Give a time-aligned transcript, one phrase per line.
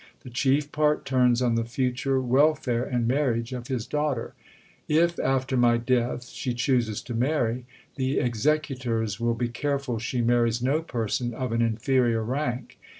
[0.21, 4.33] The chief part turns on the future welfare and marriage of his daughter.
[4.87, 7.65] "If, after my death, she chooses to marry,
[7.97, 12.79] the executors will be careful she marries no person of an inferior rank.